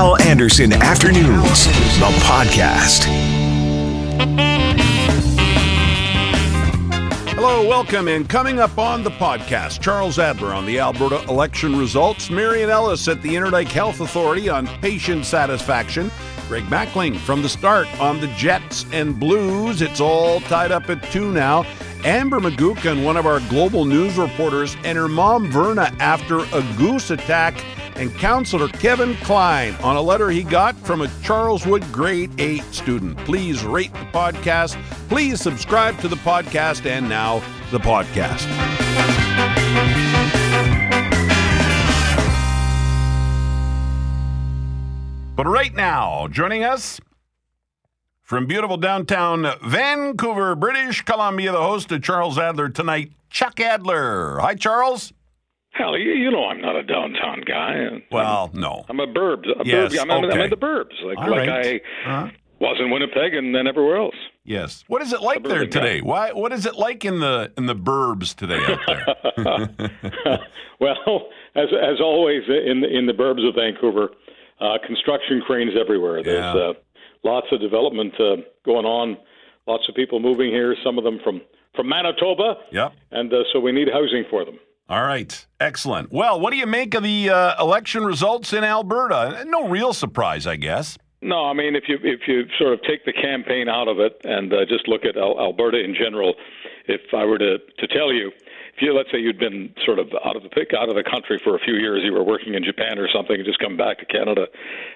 [0.00, 1.66] Hal Anderson Afternoons,
[1.98, 3.04] the podcast.
[7.34, 12.30] Hello, welcome, and coming up on the podcast, Charles Adler on the Alberta election results,
[12.30, 16.10] Marion Ellis at the Inner Health Authority on patient satisfaction,
[16.48, 19.82] Greg Mackling from the start on the Jets and Blues.
[19.82, 21.66] It's all tied up at two now.
[22.06, 27.10] Amber McGuckin, one of our global news reporters, and her mom Verna after a goose
[27.10, 27.62] attack
[28.00, 33.18] and counselor Kevin Klein on a letter he got from a Charleswood grade 8 student.
[33.18, 34.82] Please rate the podcast.
[35.10, 36.86] Please subscribe to the podcast.
[36.86, 38.46] And now, the podcast.
[45.36, 47.00] But right now, joining us
[48.22, 54.38] from beautiful downtown Vancouver, British Columbia, the host of Charles Adler Tonight, Chuck Adler.
[54.40, 55.12] Hi, Charles.
[55.72, 58.02] Hell, you, you know I'm not a downtown guy.
[58.10, 58.84] Well, no.
[58.88, 59.46] I'm a burbs.
[59.58, 60.34] A yes, burb, I'm, okay.
[60.34, 61.00] I'm in the burbs.
[61.04, 61.82] Like, All like right.
[62.06, 62.28] I Uh-huh.
[62.60, 64.14] was in Winnipeg and then everywhere else.
[64.44, 64.84] Yes.
[64.88, 65.80] What is it like there Suburban guy.
[65.80, 66.00] today?
[66.00, 66.32] Why?
[66.32, 68.80] What is it like in the in the burbs today out
[69.38, 70.40] there?
[70.80, 74.10] well, as as always in in the burbs of Vancouver,
[74.60, 76.22] uh, construction cranes everywhere.
[76.22, 76.60] There's Yeah.
[76.70, 76.72] uh,
[77.22, 79.16] lots of development uh, going on.
[79.66, 80.74] Lots of people moving here.
[80.84, 81.40] Some of them from
[81.76, 82.92] from Manitoba, yep.
[83.12, 84.58] and uh, so we need housing for them.
[84.90, 85.46] All right.
[85.60, 86.10] Excellent.
[86.10, 89.44] Well, what do you make of the uh, election results in Alberta?
[89.46, 90.98] No real surprise, I guess.
[91.22, 94.20] No, I mean if you if you sort of take the campaign out of it
[94.24, 96.34] and uh, just look at Al- Alberta in general,
[96.88, 98.32] if I were to to tell you,
[98.74, 101.04] if you let's say you'd been sort of out of the pick out of the
[101.04, 103.76] country for a few years, you were working in Japan or something, and just come
[103.76, 104.46] back to Canada,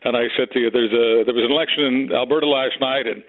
[0.03, 3.07] and I said to you, there's a there was an election in Alberta last night,
[3.07, 3.23] and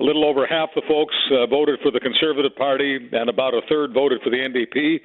[0.00, 3.60] a little over half the folks uh, voted for the Conservative Party, and about a
[3.68, 5.04] third voted for the NDP.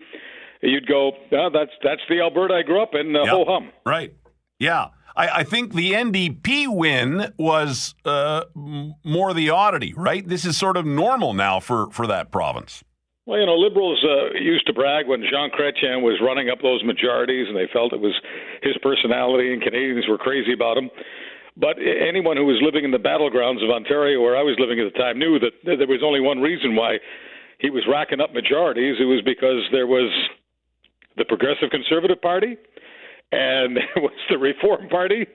[0.64, 3.16] You'd go, oh, that's that's the Alberta I grew up in.
[3.16, 3.30] Uh, Yep.
[3.30, 3.69] Ho hum.
[3.86, 4.14] Right.
[4.59, 4.88] Yeah.
[5.16, 10.28] I, I think the NDP win was uh, m- more the oddity, right?
[10.28, 12.83] This is sort of normal now for, for that province.
[13.26, 16.83] Well, you know, liberals uh, used to brag when Jean Chrétien was running up those
[16.83, 18.15] majorities, and they felt it was
[18.64, 20.89] his personality, and Canadians were crazy about him.
[21.55, 24.92] But anyone who was living in the battlegrounds of Ontario, where I was living at
[24.92, 26.98] the time, knew that there was only one reason why
[27.59, 28.98] he was racking up majorities.
[28.99, 30.09] It was because there was
[31.18, 32.58] the Progressive Conservative Party,
[33.32, 35.26] and there was the Reform Party,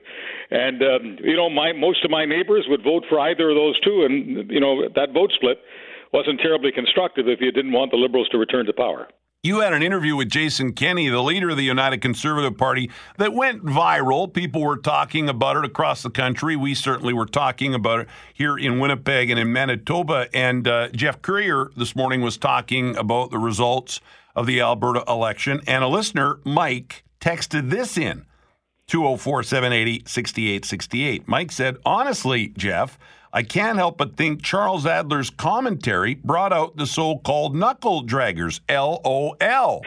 [0.51, 3.79] and um, you know, my most of my neighbors would vote for either of those
[3.81, 5.59] two, and you know, that vote split
[6.13, 9.07] wasn't terribly constructive if you didn't want the Liberals to return to power.
[9.41, 13.33] You had an interview with Jason Kenney, the leader of the United Conservative Party, that
[13.33, 14.33] went viral.
[14.33, 16.57] People were talking about it across the country.
[16.57, 20.27] We certainly were talking about it here in Winnipeg and in Manitoba.
[20.33, 24.01] And uh, Geoff Currier this morning was talking about the results
[24.39, 25.59] of the Alberta election.
[25.67, 28.25] And a listener, Mike, texted this in
[28.87, 31.27] 204 780 6868.
[31.27, 32.97] Mike said, Honestly, Geoff,
[33.33, 38.61] I can't help but think Charles Adler's commentary brought out the so called knuckle draggers,
[38.69, 39.81] LOL.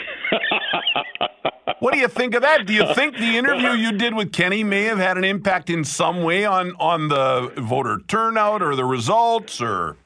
[1.81, 2.67] what do you think of that?
[2.67, 5.83] Do you think the interview you did with Kenney may have had an impact in
[5.83, 9.97] some way on, on the voter turnout or the results or.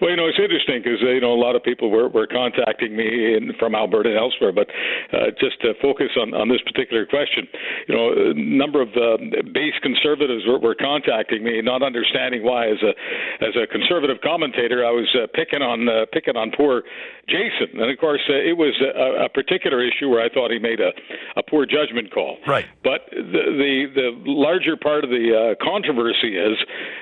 [0.00, 2.26] Well, you know, it's interesting because uh, you know a lot of people were, were
[2.26, 4.68] contacting me in, from Alberta and elsewhere, but
[5.12, 7.46] uh, just to focus on, on this particular question,
[7.86, 9.20] you know, a number of uh,
[9.52, 12.92] base conservatives were, were contacting me, not understanding why, as a
[13.44, 16.82] as a conservative commentator, I was uh, picking on uh, picking on poor
[17.28, 20.58] Jason, and of course, uh, it was a, a particular issue where I thought he
[20.58, 20.90] made a,
[21.36, 22.38] a poor judgment call.
[22.46, 22.66] Right.
[22.82, 26.56] But the the, the larger part of the uh, controversy is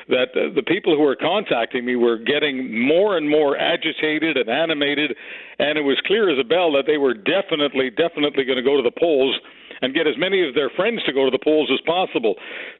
[0.09, 4.49] that uh, the people who were contacting me were getting more and more agitated and
[4.49, 5.15] animated,
[5.59, 8.77] and it was clear as a bell that they were definitely, definitely going to go
[8.77, 9.37] to the polls
[9.81, 12.35] and get as many of their friends to go to the polls as possible.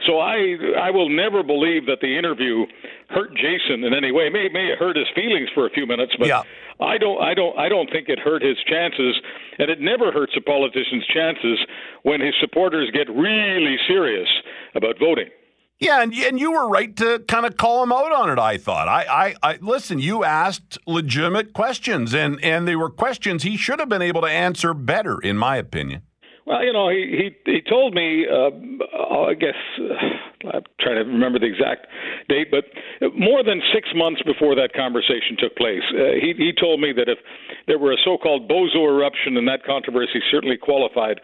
[0.07, 2.67] So I I will never believe that the interview
[3.11, 4.27] hurt Jason in any way.
[4.27, 6.43] It may may it hurt his feelings for a few minutes, but Yeah.
[6.81, 9.21] I don't I don't I don't think it hurt his chances,
[9.59, 11.59] and it never hurts a politician's chances
[12.03, 14.29] when his supporters get really serious
[14.75, 15.29] about voting.
[15.81, 18.39] Yeah, and, and you were right to kind of call him out on it.
[18.39, 18.89] I thought.
[18.89, 20.01] I, I, I listen.
[20.01, 24.27] You asked legitimate questions, and and they were questions he should have been able to
[24.27, 26.03] answer better, in my opinion.
[26.47, 28.51] Well, you know, he he, he told me, uh,
[29.31, 31.87] I guess, uh, I'm trying to remember the exact
[32.29, 32.65] date, but
[33.15, 37.09] more than six months before that conversation took place, uh, he he told me that
[37.09, 37.19] if
[37.69, 41.21] there were a so-called bozo eruption, and that controversy certainly qualified.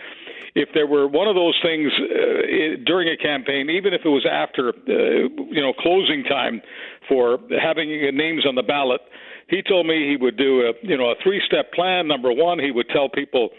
[0.55, 4.25] If there were one of those things uh, during a campaign, even if it was
[4.31, 6.63] after, uh, you know, closing time
[7.09, 9.01] for having names on the ballot,
[9.49, 12.09] he told me he would do a you know a three step plan.
[12.09, 13.51] Number one, he would tell people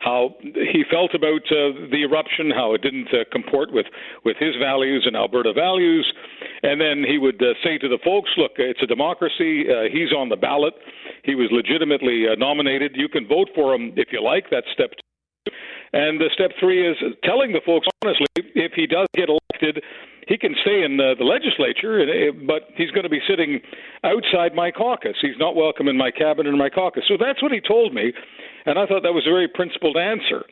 [0.00, 3.86] how he felt about uh, the eruption, how it didn't uh, comport with,
[4.24, 6.12] with his values and Alberta values.
[6.62, 9.64] And then he would uh, say to the folks, look, it's a democracy.
[9.64, 10.74] Uh, he's on the ballot.
[11.24, 12.92] He was legitimately uh, nominated.
[12.94, 14.44] You can vote for him if you like.
[14.50, 15.03] That's step two.
[15.94, 19.78] And uh, step three is telling the folks honestly, if he does get elected,
[20.26, 22.02] he can stay in the, the legislature,
[22.46, 23.60] but he's going to be sitting
[24.02, 25.14] outside my caucus.
[25.22, 27.04] He's not welcome in my cabinet or my caucus.
[27.06, 28.12] So that's what he told me,
[28.66, 30.42] and I thought that was a very principled answer.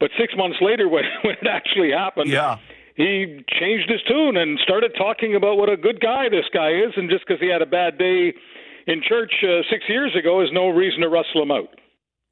[0.00, 2.58] But six months later, when, when it actually happened, yeah.
[2.94, 6.92] he changed his tune and started talking about what a good guy this guy is,
[6.96, 8.34] and just because he had a bad day
[8.86, 11.72] in church uh, six years ago is no reason to rustle him out.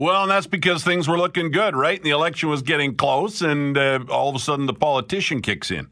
[0.02, 1.96] Well, and that's because things were looking good, right?
[1.96, 5.70] And The election was getting close, and uh, all of a sudden the politician kicks
[5.70, 5.90] in.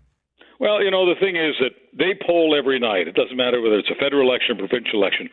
[0.59, 3.07] Well, you know, the thing is that they poll every night.
[3.07, 5.31] It doesn't matter whether it's a federal election or provincial election.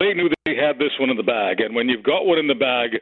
[0.00, 2.46] They knew they had this one in the bag, and when you've got one in
[2.46, 3.00] the bag,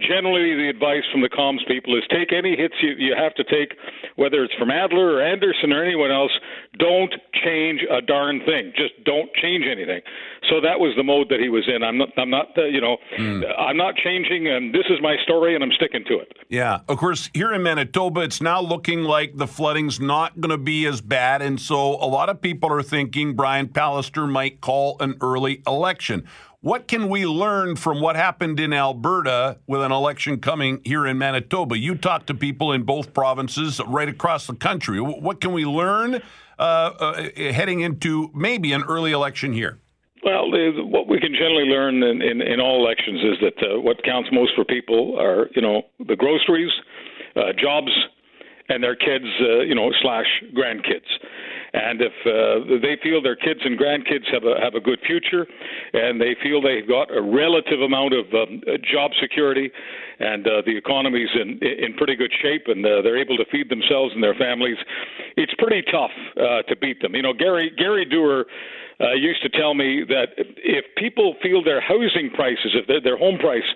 [0.00, 3.44] generally the advice from the comms people is take any hits you, you have to
[3.44, 3.78] take,
[4.16, 6.30] whether it's from Adler or Anderson or anyone else.
[6.78, 8.72] Don't change a darn thing.
[8.76, 10.02] Just don't change anything.
[10.48, 11.82] So that was the mode that he was in.
[11.82, 12.08] I'm not.
[12.16, 12.56] I'm not.
[12.56, 13.42] Uh, you know, mm.
[13.58, 16.32] I'm not changing, and this is my story, and I'm sticking to it.
[16.48, 16.80] Yeah.
[16.88, 20.86] Of course, here in Manitoba, it's now looking like the flooding's not going to be
[20.86, 25.16] as bad, and so a lot of people are thinking Brian Pallister might call an
[25.20, 26.26] early election.
[26.60, 31.16] What can we learn from what happened in Alberta with an election coming here in
[31.16, 31.78] Manitoba?
[31.78, 35.00] You talk to people in both provinces right across the country.
[35.00, 36.22] What can we learn
[36.58, 39.78] uh, uh, heading into maybe an early election here?
[40.26, 44.02] Well, what we can generally learn in, in, in all elections is that uh, what
[44.02, 46.72] counts most for people are, you know, the groceries,
[47.36, 47.92] uh, jobs,
[48.68, 51.06] and their kids, uh, you know, slash grandkids.
[51.74, 55.46] And if uh, they feel their kids and grandkids have a have a good future,
[55.92, 59.70] and they feel they've got a relative amount of um, job security,
[60.18, 63.68] and uh, the economy's in in pretty good shape, and uh, they're able to feed
[63.68, 64.78] themselves and their families,
[65.36, 67.14] it's pretty tough uh, to beat them.
[67.14, 68.46] You know, Gary Gary Doer
[69.00, 73.18] uh, used to tell me that if people feel their housing prices, if their, their
[73.18, 73.66] home price,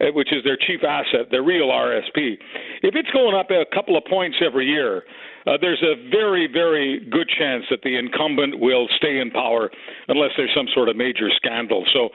[0.00, 2.38] uh, which is their chief asset, their real RSP,
[2.82, 5.04] if it's going up a couple of points every year,
[5.46, 9.70] uh, there's a very, very good chance that the incumbent will stay in power
[10.08, 11.84] unless there's some sort of major scandal.
[11.92, 12.08] So,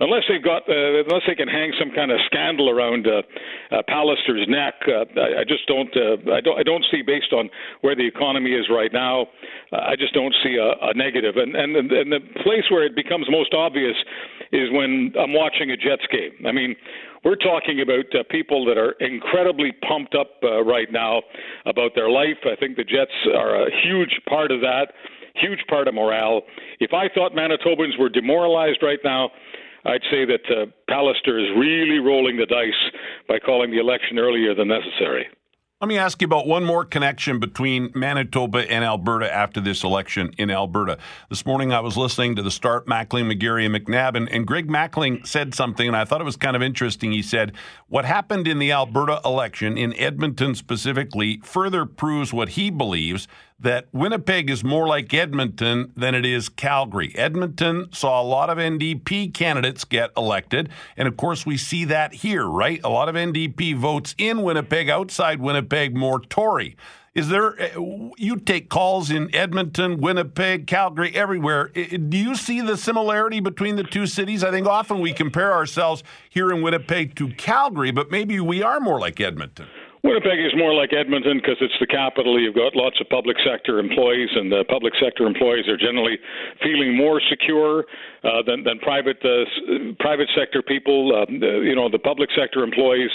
[0.00, 3.22] unless they've got, uh, unless they can hang some kind of scandal around uh,
[3.72, 7.32] uh, Pallister's neck, uh, I, I just don't, uh, I don't, I don't see based
[7.32, 7.48] on
[7.80, 9.28] where the economy is right now.
[9.72, 11.36] Uh, I just don't see a, a negative.
[11.36, 13.96] And and and the place where it becomes most obvious
[14.52, 16.46] is when I'm watching a Jets game.
[16.46, 16.76] I mean
[17.24, 21.22] we're talking about uh, people that are incredibly pumped up uh, right now
[21.66, 22.38] about their life.
[22.44, 24.92] I think the Jets are a huge part of that,
[25.34, 26.42] huge part of morale.
[26.80, 29.30] If I thought Manitobans were demoralized right now,
[29.86, 32.72] I'd say that uh, Pallister is really rolling the dice
[33.28, 35.26] by calling the election earlier than necessary.
[35.80, 40.32] Let me ask you about one more connection between Manitoba and Alberta after this election
[40.38, 40.98] in Alberta.
[41.28, 44.68] This morning I was listening to the start Mackling, McGarry, and McNabb, and, and Greg
[44.68, 47.10] Mackling said something, and I thought it was kind of interesting.
[47.10, 47.54] He said,
[47.88, 53.26] What happened in the Alberta election, in Edmonton specifically, further proves what he believes
[53.58, 57.14] that Winnipeg is more like Edmonton than it is Calgary.
[57.16, 60.68] Edmonton saw a lot of NDP candidates get elected.
[60.96, 62.80] And of course, we see that here, right?
[62.84, 66.76] A lot of NDP votes in Winnipeg, outside Winnipeg, more Tory.
[67.14, 71.68] Is there, uh, you take calls in Edmonton, Winnipeg, Calgary, everywhere.
[71.68, 74.42] Do you see the similarity between the two cities?
[74.42, 78.80] I think often we compare ourselves here in Winnipeg to Calgary, but maybe we are
[78.80, 79.68] more like Edmonton.
[80.04, 82.38] Winnipeg is more like Edmonton because it's the capital.
[82.38, 86.18] You've got lots of public sector employees, and the public sector employees are generally
[86.62, 87.86] feeling more secure
[88.22, 89.48] uh, than, than private uh,
[89.98, 91.16] private sector people.
[91.16, 93.08] Um, uh, you know, the public sector employees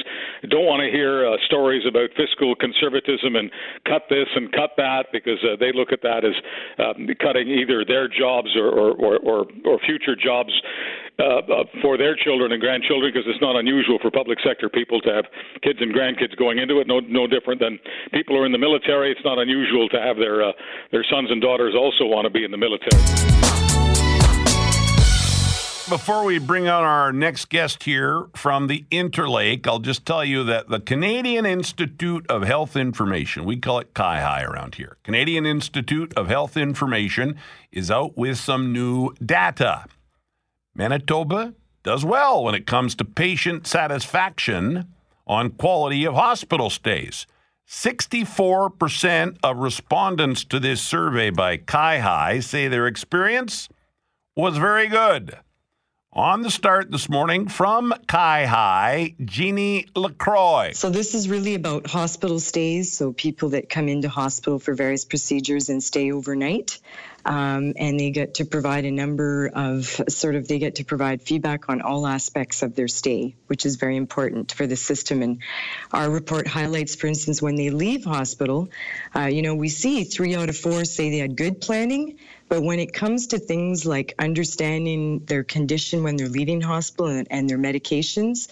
[0.49, 3.51] don't want to hear uh, stories about fiscal conservatism and
[3.85, 6.33] cut this and cut that because uh, they look at that as
[6.81, 10.51] um, cutting either their jobs or or, or, or, or future jobs
[11.19, 15.01] uh, uh, for their children and grandchildren because it's not unusual for public sector people
[15.01, 15.25] to have
[15.61, 16.87] kids and grandkids going into it.
[16.87, 17.77] No, no different than
[18.13, 19.11] people who are in the military.
[19.11, 20.51] It's not unusual to have their uh,
[20.91, 23.03] their sons and daughters also want to be in the military.
[25.89, 30.43] Before we bring on our next guest here from the Interlake, I'll just tell you
[30.43, 36.13] that the Canadian Institute of Health Information, we call it CIHI around here, Canadian Institute
[36.15, 37.37] of Health Information
[37.71, 39.85] is out with some new data.
[40.79, 44.87] Manitoba does well when it comes to patient satisfaction
[45.27, 47.27] on quality of hospital stays.
[47.67, 53.67] 64% of respondents to this survey by CIHI say their experience
[54.37, 55.37] was very good.
[56.13, 60.71] On the start this morning from CIHI, Jeannie LaCroix.
[60.73, 62.91] So, this is really about hospital stays.
[62.93, 66.79] So, people that come into hospital for various procedures and stay overnight.
[67.29, 71.21] Um, and they get to provide a number of sort of, they get to provide
[71.21, 75.21] feedback on all aspects of their stay, which is very important for the system.
[75.21, 75.43] And
[75.93, 78.69] our report highlights, for instance, when they leave hospital,
[79.15, 82.17] uh, you know, we see three out of four say they had good planning.
[82.47, 87.27] But when it comes to things like understanding their condition when they're leaving hospital and,
[87.29, 88.47] and their medications,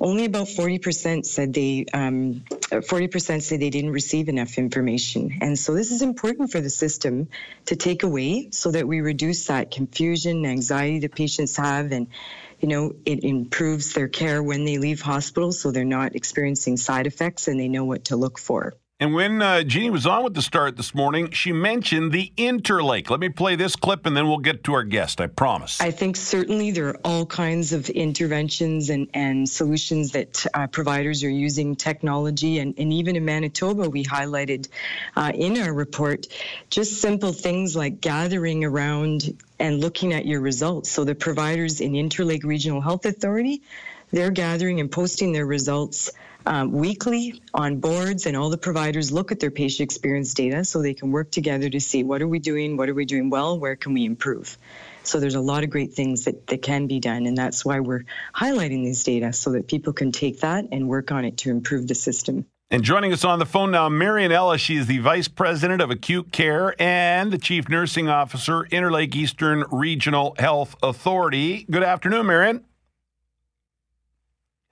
[0.00, 5.38] only about 40% said they um, 40% said they didn't receive enough information.
[5.40, 7.28] And so this is important for the system
[7.66, 12.08] to take away so that we reduce that confusion anxiety that patients have and
[12.60, 17.06] you know it improves their care when they leave hospital so they're not experiencing side
[17.06, 20.32] effects and they know what to look for and when uh, Jeannie was on with
[20.32, 23.10] the start this morning, she mentioned the Interlake.
[23.10, 25.78] Let me play this clip and then we'll get to our guest, I promise.
[25.82, 31.22] I think certainly there are all kinds of interventions and, and solutions that uh, providers
[31.24, 32.58] are using technology.
[32.58, 34.68] And, and even in Manitoba, we highlighted
[35.14, 36.28] uh, in our report
[36.70, 40.90] just simple things like gathering around and looking at your results.
[40.90, 43.60] So the providers in Interlake Regional Health Authority,
[44.10, 46.10] they're gathering and posting their results
[46.46, 50.80] um, weekly on boards, and all the providers look at their patient experience data so
[50.80, 53.58] they can work together to see what are we doing, what are we doing well,
[53.58, 54.56] where can we improve.
[55.02, 57.80] So there's a lot of great things that, that can be done, and that's why
[57.80, 61.50] we're highlighting these data so that people can take that and work on it to
[61.50, 62.46] improve the system.
[62.70, 64.60] And joining us on the phone now, Marion Ellis.
[64.60, 69.64] She is the Vice President of Acute Care and the Chief Nursing Officer, Interlake Eastern
[69.70, 71.64] Regional Health Authority.
[71.70, 72.64] Good afternoon, Marion.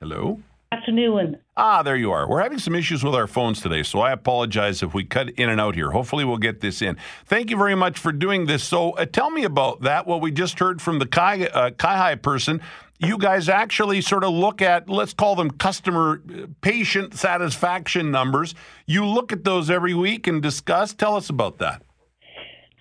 [0.01, 0.41] Hello
[0.75, 1.39] afternoon.
[1.57, 2.29] Ah, there you are.
[2.29, 5.49] We're having some issues with our phones today, so I apologize if we cut in
[5.49, 5.93] and out here.
[5.93, 6.97] Hopefully, we'll get this in.
[7.27, 8.65] Thank you very much for doing this.
[8.65, 10.05] So, uh, tell me about that.
[10.05, 12.61] What we just heard from the Kai, uh, Kai person.
[12.99, 18.57] You guys actually sort of look at, let's call them customer uh, patient satisfaction numbers.
[18.87, 20.93] You look at those every week and discuss.
[20.93, 21.83] Tell us about that.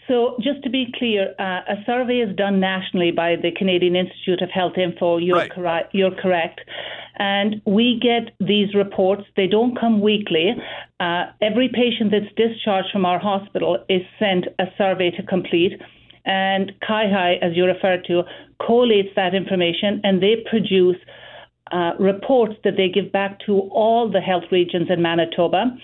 [0.07, 4.41] So, just to be clear, uh, a survey is done nationally by the Canadian Institute
[4.41, 5.17] of Health Info.
[5.17, 5.85] You're, right.
[5.91, 6.61] you're correct.
[7.17, 9.23] And we get these reports.
[9.35, 10.51] They don't come weekly.
[10.99, 15.73] Uh, every patient that's discharged from our hospital is sent a survey to complete.
[16.25, 18.23] And CIHI, as you referred to,
[18.61, 20.97] collates that information and they produce
[21.71, 25.75] uh, reports that they give back to all the health regions in Manitoba.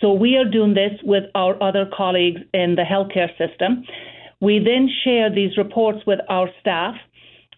[0.00, 3.84] So we are doing this with our other colleagues in the healthcare system.
[4.40, 6.94] We then share these reports with our staff,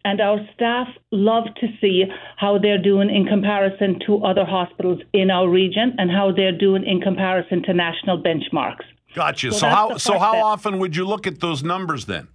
[0.04, 2.04] and our staff love to see
[2.37, 6.85] how they're doing in comparison to other hospitals in our region and how they're doing
[6.85, 8.85] in comparison to national benchmarks.
[9.14, 9.52] Gotcha.
[9.52, 12.28] So, so how so how often would you look at those numbers then?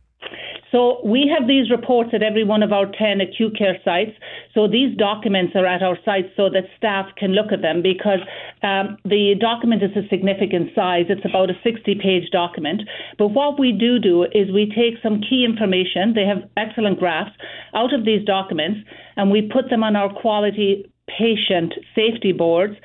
[0.76, 4.12] So we have these reports at every one of our 10 acute care sites.
[4.54, 8.20] So these documents are at our sites so that staff can look at them because
[8.62, 11.06] um, the document is a significant size.
[11.08, 12.82] It's about a 60 page document.
[13.18, 17.32] But what we do do is we take some key information, they have excellent graphs,
[17.74, 18.82] out of these documents
[19.16, 22.76] and we put them on our quality patient safety boards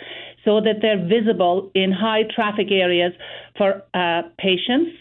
[0.44, 3.12] so that they're visible in high traffic areas
[3.58, 4.92] for uh, patients,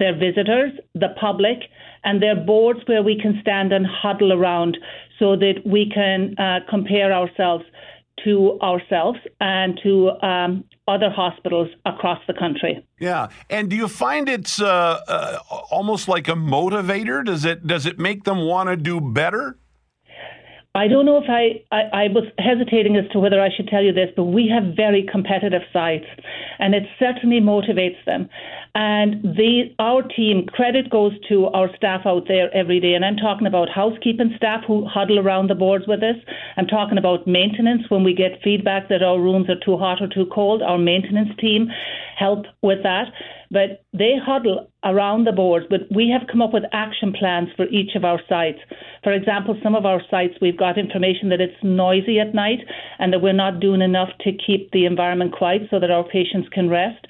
[0.00, 1.58] their visitors, the public,
[2.04, 4.76] and they're boards where we can stand and huddle around
[5.18, 7.64] so that we can uh, compare ourselves
[8.22, 12.86] to ourselves and to um, other hospitals across the country.
[13.00, 15.38] Yeah, and do you find it's uh, uh,
[15.70, 17.24] almost like a motivator?
[17.24, 19.58] Does it does it make them want to do better?
[20.76, 23.82] I don't know if I, I, I, was hesitating as to whether I should tell
[23.84, 26.06] you this, but we have very competitive sites,
[26.58, 28.28] and it certainly motivates them.
[28.76, 33.16] And the our team credit goes to our staff out there every day, and I'm
[33.16, 36.16] talking about housekeeping staff who huddle around the boards with us.
[36.56, 40.08] I'm talking about maintenance when we get feedback that our rooms are too hot or
[40.08, 40.60] too cold.
[40.60, 41.68] Our maintenance team
[42.18, 43.12] help with that
[43.54, 45.66] but they huddle around the boards.
[45.70, 48.58] But we have come up with action plans for each of our sites.
[49.04, 52.58] For example, some of our sites, we've got information that it's noisy at night
[52.98, 56.48] and that we're not doing enough to keep the environment quiet so that our patients
[56.52, 57.06] can rest.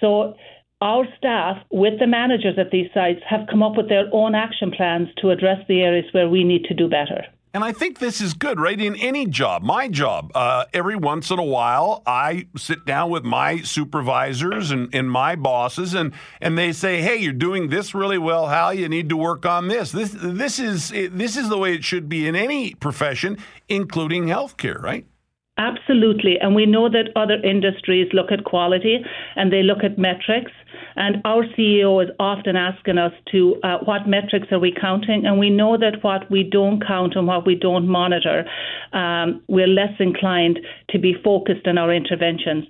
[0.00, 0.34] So
[0.80, 4.70] our staff, with the managers at these sites, have come up with their own action
[4.70, 7.24] plans to address the areas where we need to do better.
[7.54, 8.78] And I think this is good, right?
[8.78, 13.24] In any job, my job, uh, every once in a while, I sit down with
[13.24, 18.18] my supervisors and, and my bosses, and, and they say, "Hey, you're doing this really
[18.18, 18.74] well, Hal.
[18.74, 22.08] You need to work on this." This this is this is the way it should
[22.08, 25.06] be in any profession, including healthcare, right?
[25.56, 28.98] Absolutely, and we know that other industries look at quality
[29.34, 30.52] and they look at metrics
[30.98, 35.38] And our CEO is often asking us to uh, what metrics are we counting, and
[35.38, 38.44] we know that what we don't count and what we don't monitor,
[38.92, 40.58] um, we're less inclined
[40.90, 42.64] to be focused in our interventions.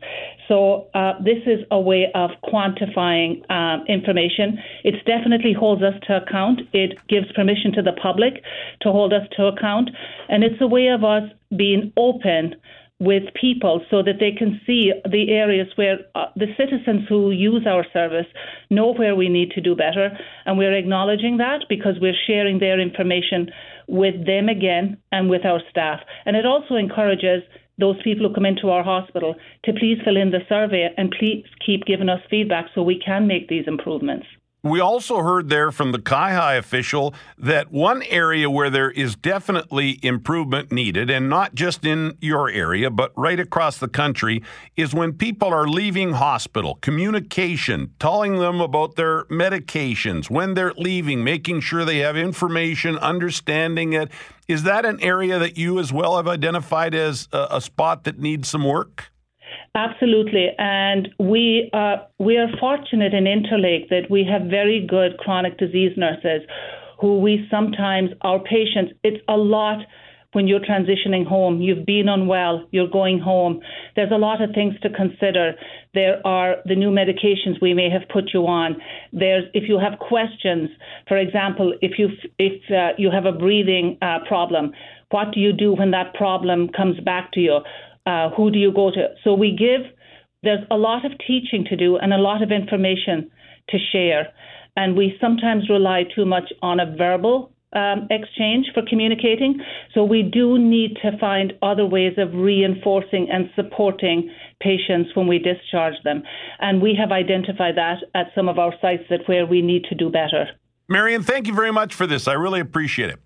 [0.46, 4.58] So uh, this is a way of quantifying um, information.
[4.84, 6.60] It definitely holds us to account.
[6.74, 8.42] It gives permission to the public
[8.82, 9.88] to hold us to account,
[10.28, 11.22] and it's a way of us
[11.56, 12.56] being open
[13.00, 17.64] with people so that they can see the areas where uh, the citizens who use
[17.66, 18.26] our service
[18.70, 20.10] know where we need to do better.
[20.46, 23.50] And we're acknowledging that because we're sharing their information
[23.86, 26.00] with them again and with our staff.
[26.26, 27.42] And it also encourages
[27.78, 31.44] those people who come into our hospital to please fill in the survey and please
[31.64, 34.26] keep giving us feedback so we can make these improvements.
[34.64, 40.00] We also heard there from the CIHI official that one area where there is definitely
[40.02, 44.42] improvement needed, and not just in your area, but right across the country,
[44.76, 46.74] is when people are leaving hospital.
[46.80, 53.92] Communication, telling them about their medications, when they're leaving, making sure they have information, understanding
[53.92, 54.10] it.
[54.48, 58.18] Is that an area that you as well have identified as a, a spot that
[58.18, 59.12] needs some work?
[59.74, 65.58] Absolutely, and we uh, we are fortunate in Interlake that we have very good chronic
[65.58, 66.46] disease nurses,
[67.00, 68.92] who we sometimes our patients.
[69.04, 69.78] It's a lot
[70.32, 71.60] when you're transitioning home.
[71.60, 73.60] You've been unwell, you're going home.
[73.96, 75.54] There's a lot of things to consider.
[75.94, 78.76] There are the new medications we may have put you on.
[79.12, 80.70] There's if you have questions,
[81.06, 82.08] for example, if you
[82.38, 84.72] if uh, you have a breathing uh, problem,
[85.10, 87.60] what do you do when that problem comes back to you?
[88.08, 89.02] Uh, who do you go to?
[89.22, 89.82] So we give,
[90.42, 93.30] there's a lot of teaching to do and a lot of information
[93.68, 94.24] to share.
[94.76, 99.60] And we sometimes rely too much on a verbal um, exchange for communicating.
[99.92, 105.38] So we do need to find other ways of reinforcing and supporting patients when we
[105.38, 106.22] discharge them.
[106.60, 109.94] And we have identified that at some of our sites that where we need to
[109.94, 110.46] do better.
[110.88, 112.26] Marion, thank you very much for this.
[112.26, 113.18] I really appreciate it.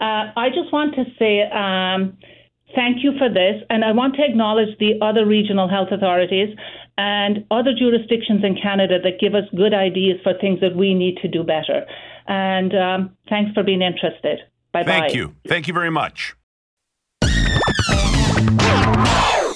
[0.00, 2.16] Uh, I just want to say, um,
[2.74, 3.62] Thank you for this.
[3.70, 6.56] And I want to acknowledge the other regional health authorities
[6.98, 11.16] and other jurisdictions in Canada that give us good ideas for things that we need
[11.18, 11.86] to do better.
[12.26, 14.40] And um, thanks for being interested.
[14.72, 14.86] Bye bye.
[14.86, 15.34] Thank you.
[15.46, 16.34] Thank you very much.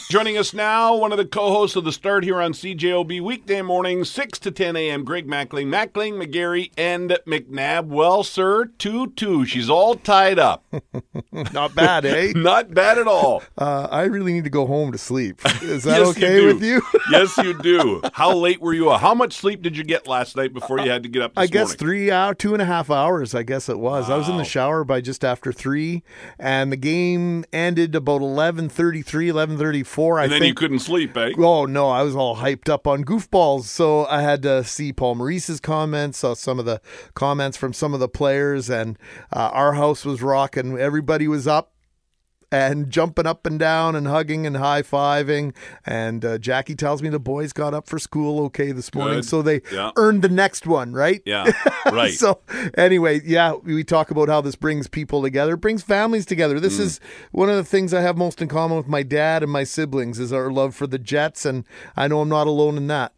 [0.09, 4.05] Joining us now, one of the co-hosts of the Start here on CJOB weekday morning,
[4.05, 5.03] six to ten a.m.
[5.03, 7.87] Greg Mackling, Mackling, McGarry, and McNabb.
[7.87, 9.45] Well, sir, two two.
[9.45, 10.65] She's all tied up.
[11.53, 12.33] Not bad, eh?
[12.37, 13.43] Not bad at all.
[13.59, 15.41] Uh, I really need to go home to sleep.
[15.61, 16.83] Is that yes, okay you with you?
[17.11, 18.01] yes, you do.
[18.13, 18.93] How late were you?
[18.93, 21.33] How much sleep did you get last night before you had to get up?
[21.37, 21.79] I guess morning?
[21.79, 23.35] three hour, two and a half hours.
[23.35, 24.09] I guess it was.
[24.09, 24.15] Wow.
[24.15, 26.05] I was in the shower by just after three,
[26.39, 28.71] and the game ended about 11.33,
[29.03, 31.33] 11.34 And I then think, you couldn't sleep, eh?
[31.39, 35.15] Oh no, I was all hyped up on goofballs, so I had to see Paul
[35.15, 36.81] Maurice's comments, saw some of the
[37.15, 38.99] comments from some of the players, and
[39.33, 40.79] uh, our house was rocking.
[40.79, 41.73] Everybody was up
[42.53, 45.55] and jumping up and down and hugging and high fiving.
[45.85, 49.27] And uh, Jackie tells me the boys got up for school okay this morning, Good.
[49.27, 49.91] so they yeah.
[49.97, 51.23] earned the next one, right?
[51.25, 51.51] Yeah,
[51.87, 52.13] right.
[52.13, 52.41] so
[52.77, 56.61] anyway, yeah, we talk about how this brings people together, brings families together.
[56.61, 56.83] This mm.
[56.83, 57.01] is
[57.33, 60.19] one of the things I have most in common with my dad and my siblings
[60.19, 61.65] is our love for the Jets, and
[61.97, 63.13] I know I'm not alone in that.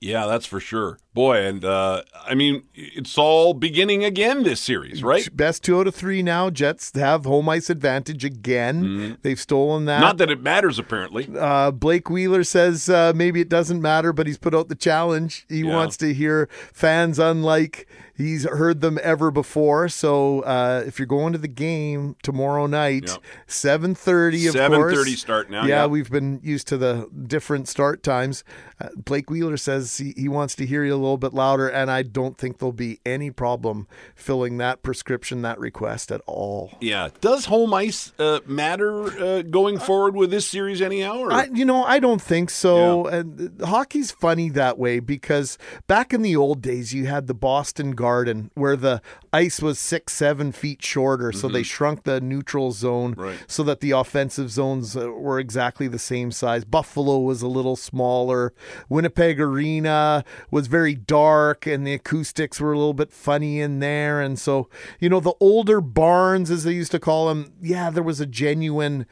[0.00, 0.98] Yeah, that's for sure.
[1.14, 5.28] Boy, and uh, I mean, it's all beginning again this series, right?
[5.34, 6.50] Best two out of three now.
[6.50, 8.84] Jets have home ice advantage again.
[8.84, 9.14] Mm-hmm.
[9.22, 10.00] They've stolen that.
[10.00, 11.28] Not that it matters, apparently.
[11.34, 15.46] Uh, Blake Wheeler says uh, maybe it doesn't matter, but he's put out the challenge.
[15.48, 15.72] He Yeah.
[15.74, 19.88] wants to hear fans unlike he's heard them ever before.
[19.88, 23.18] So uh, if you're going to the game tomorrow night, Yep.
[23.46, 24.94] seven thirty, of course.
[24.96, 25.86] 7:30 start now, Yeah, yeah.
[25.86, 28.44] we've been used to the different start times.
[28.80, 31.90] Uh, Blake Wheeler says he, he wants to hear you a little bit louder, and
[31.90, 36.72] I don't think there'll be any problem filling that prescription, that request at all.
[36.80, 37.08] Yeah.
[37.20, 41.18] Does home ice uh, matter uh, going forward with this series, anyhow?
[41.20, 41.32] Or?
[41.32, 43.06] I, you know, I don't think so.
[43.06, 47.34] And uh, hockey's funny that way because back in the old days, you had the
[47.34, 49.00] Boston Garden where the
[49.32, 51.32] ice was six, seven feet shorter.
[51.32, 53.20] So they shrunk the neutral zone Mm-hmm.
[53.20, 53.38] Right.
[53.46, 56.64] so that the offensive zones uh, were exactly the same size.
[56.64, 58.52] Buffalo was a little smaller.
[58.88, 64.20] Winnipeg Arena was very dark and the acoustics were a little bit funny in there.
[64.20, 64.68] And so,
[65.00, 68.26] you know, the older barns, as they used to call them, yeah, there was a
[68.26, 69.06] genuine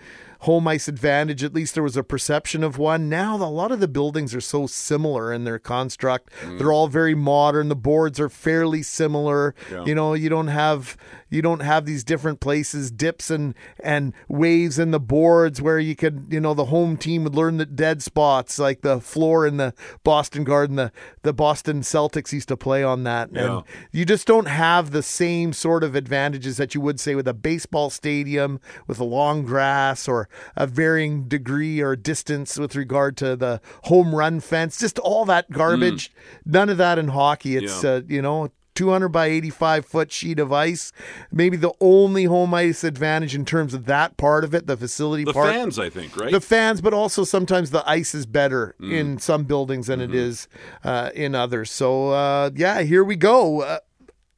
[0.45, 1.43] home ice advantage.
[1.43, 3.09] At least there was a perception of one.
[3.09, 6.31] Now a lot of the buildings are so similar in their construct.
[6.43, 6.59] Mm.
[6.59, 7.69] They're all very modern.
[7.69, 9.55] The boards are fairly similar.
[9.71, 9.85] Yeah.
[9.85, 10.97] You know, you don't have
[11.31, 15.97] you don't have these different places, dips and and waves in the boards where you
[15.97, 19.57] could, you know, the home team would learn the dead spots like the floor in
[19.57, 20.77] the Boston Garden.
[20.77, 23.57] The the Boston Celtics used to play on that, Yeah.
[23.57, 27.27] and you just don't have the same sort of advantages that you would say with
[27.27, 33.17] a baseball stadium with a long grass or a varying degree or distance with regard
[33.19, 34.79] to the home run fence.
[34.79, 36.13] Just all that garbage.
[36.45, 37.57] None of that in hockey.
[37.57, 37.83] It's Mm.
[37.85, 37.91] Yeah.
[37.91, 38.51] uh, you know.
[38.77, 40.91] 200 by 85 foot sheet of ice.
[41.31, 45.23] Maybe the only home ice advantage in terms of that part of it, the facility
[45.23, 45.47] The part.
[45.47, 46.33] The fans, I think, right?
[46.33, 48.93] The fans, but also sometimes the ice is better Mm.
[48.93, 50.13] in some buildings than Mm-hmm.
[50.13, 50.49] it is
[50.83, 51.71] uh, in others.
[51.71, 53.61] So uh, yeah, here we go.
[53.61, 53.79] Uh,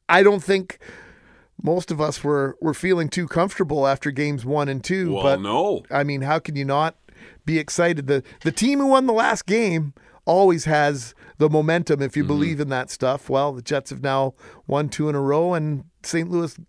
[0.07, 0.77] I don't think
[1.61, 5.13] most of us were were feeling too comfortable after games one and two.
[5.13, 5.83] well, but no.
[5.91, 6.95] I mean, how can you not
[7.45, 8.07] be excited?
[8.07, 9.93] The the team who won the last game
[10.25, 12.27] always has the momentum if you Mm-hmm.
[12.27, 13.29] believe in that stuff.
[13.29, 14.33] Well, the Jets have now
[14.67, 16.29] won two in a row, and St.
[16.29, 16.59] Louis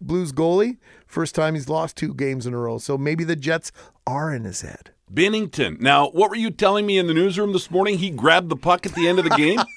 [0.00, 2.78] Blues goalie first time he's lost two games in a row.
[2.78, 3.70] So maybe the Jets
[4.06, 4.90] are in his head.
[5.12, 5.80] Binnington.
[5.80, 7.98] Now, what were you telling me in the newsroom this morning?
[7.98, 9.60] He grabbed the puck at the end of the game.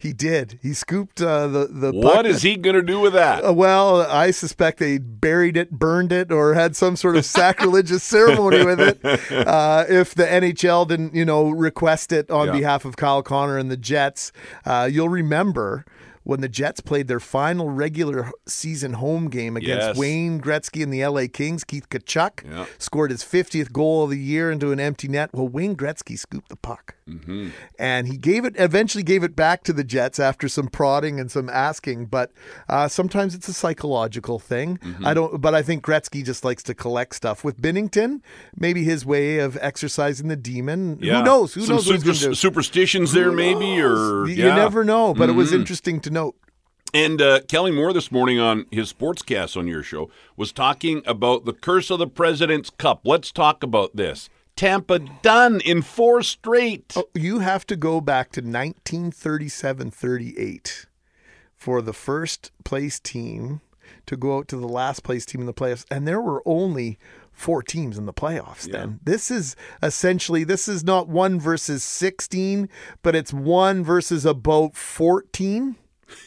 [0.00, 0.58] He did.
[0.62, 1.92] He scooped uh, the the.
[1.92, 3.44] what is he going to do with that?
[3.44, 8.02] Uh, well, I suspect they buried it, burned it, or had some sort of sacrilegious
[8.16, 8.98] ceremony with it.
[9.46, 12.52] Uh, if the NHL didn't, you know, request it on Yeah.
[12.52, 14.32] behalf of Kyle Connor and the Jets,
[14.64, 15.84] uh, you'll remember
[16.24, 19.96] when the Jets played their final regular season home game against Yes.
[19.96, 21.64] Wayne Gretzky and the LA Kings.
[21.64, 22.66] Keith Tkachuk Yeah.
[22.78, 25.30] scored his 50th goal of the year into an empty net.
[25.32, 27.50] Well, Wayne Gretzky scooped the puck Mm-hmm.
[27.78, 31.30] and he gave it eventually gave it back to the Jets after some prodding and
[31.30, 32.06] some asking.
[32.06, 32.32] But
[32.68, 34.78] uh, sometimes it's a psychological thing.
[34.78, 35.06] Mm-hmm.
[35.06, 37.44] I don't, but I think Gretzky just likes to collect stuff.
[37.44, 38.22] With Binnington,
[38.56, 40.98] maybe his way of exercising the demon.
[41.02, 41.18] Yeah.
[41.18, 41.52] Who knows?
[41.54, 42.34] Who Some knows super- going to do?
[42.34, 44.34] superstitions there, maybe, or You- yeah.
[44.34, 44.40] Mm-hmm.
[44.40, 45.12] You never know.
[45.12, 46.36] But it was interesting to note.
[46.94, 51.44] And uh, Kelly Moore this morning on his sportscast on your show was talking about
[51.44, 53.00] the curse of the President's Cup.
[53.04, 54.30] Let's talk about this.
[54.56, 56.92] Tampa done in four straight.
[56.96, 60.86] Oh, you have to go back to 1937 38
[61.56, 63.60] for the first place team
[64.06, 65.84] to go out to the last place team in the playoffs.
[65.90, 66.98] And there were only
[67.32, 69.00] four teams in the playoffs then.
[69.02, 72.68] This is essentially, this is not one versus 16,
[73.02, 75.76] but it's one versus about 14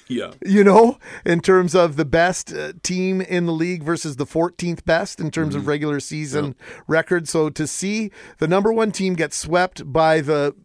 [0.08, 0.34] Yeah.
[0.46, 4.86] you know, in terms of the best uh, team in the league versus the 14th
[4.86, 6.56] best in terms of regular season
[6.88, 7.28] record.
[7.28, 10.56] So to see the number one team get swept by the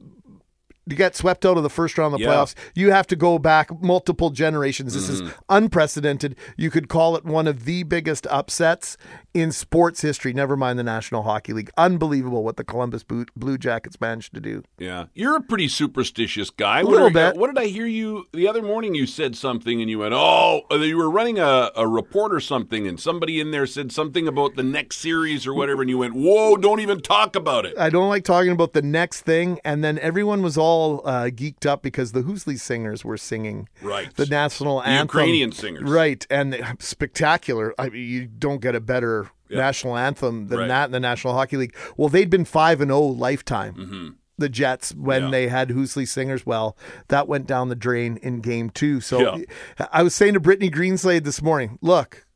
[0.88, 2.32] to get swept out of the first round of the Yeah.
[2.32, 4.94] playoffs, you have to go back multiple generations.
[4.94, 5.32] This is mm-hmm.
[5.48, 6.36] unprecedented.
[6.56, 8.96] You could call it one of the biggest upsets
[9.34, 11.70] in sports history, never mind the National Hockey League.
[11.76, 14.62] Unbelievable what the Columbus Blue, Jackets managed to do.
[14.78, 15.06] Yeah.
[15.14, 16.80] You're a pretty superstitious guy.
[16.80, 17.36] A What little are- bit.
[17.36, 18.94] What did I hear you the other morning?
[18.94, 22.86] You said something and you went, oh, you were running a, a report or something,
[22.86, 26.14] and somebody in there said something about the next series or whatever, and you went,
[26.14, 27.78] whoa, don't even talk about it.
[27.78, 29.60] I don't like talking about the next thing.
[29.64, 30.71] And then everyone was all
[31.04, 34.14] uh, geeked up because the Hoosli singers were singing Right.
[34.16, 35.04] the national The anthem.
[35.18, 35.88] Ukrainian singers.
[35.90, 36.26] Right.
[36.30, 37.74] And spectacular.
[37.78, 40.68] I mean, you don't get a better national anthem than Right.
[40.68, 41.76] that in the National Hockey League.
[41.96, 44.16] Well, they'd been 5 and 0 lifetime.
[44.38, 45.24] The Jets when Mm-hmm.
[45.26, 45.30] Yeah.
[45.30, 46.46] they had Hoosli singers.
[46.46, 46.76] Well,
[47.08, 49.00] that went down the drain in game two.
[49.00, 49.44] So Yeah.
[49.92, 52.26] I was saying to Brittany Greenslade this morning, look,